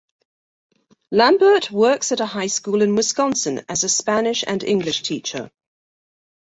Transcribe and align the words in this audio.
Lambert 1.11 1.69
works 1.69 2.11
at 2.11 2.21
a 2.21 2.25
high 2.25 2.47
school 2.47 2.81
in 2.81 2.95
Wisconsin 2.95 3.61
as 3.69 3.83
a 3.83 3.89
Spanish 3.89 4.43
and 4.47 4.63
English 4.63 5.03
teacher. 5.03 5.51